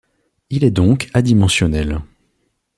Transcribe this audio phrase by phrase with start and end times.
[0.49, 2.01] Il est donc adimensionnel.